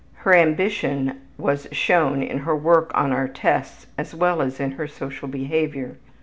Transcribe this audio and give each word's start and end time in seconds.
Her 0.25 0.33
ambition 0.33 1.21
was 1.37 1.67
shown 1.71 2.23
in 2.23 2.39
her 2.39 2.55
work 2.55 2.89
on 2.95 3.11
our 3.11 3.27
tests 3.27 3.85
as 3.99 4.15
well 4.15 4.41
as 4.41 4.59
in 4.59 4.71
her 4.71 4.87
social 4.87 5.27
behavior. 5.27 5.97